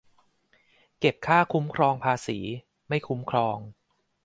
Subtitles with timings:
[0.99, 2.39] เก็บค่าคุ้มครองภาษี
[2.89, 3.57] ไม่คุ้มครอง